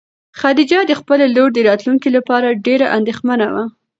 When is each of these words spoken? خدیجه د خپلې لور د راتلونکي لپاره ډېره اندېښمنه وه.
خدیجه 0.39 0.79
د 0.85 0.91
خپلې 0.99 1.25
لور 1.35 1.49
د 1.53 1.59
راتلونکي 1.69 2.09
لپاره 2.17 2.59
ډېره 2.65 2.85
اندېښمنه 2.97 3.47
وه. 3.53 3.63